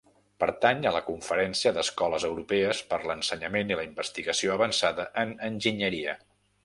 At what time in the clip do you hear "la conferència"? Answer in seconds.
0.95-1.73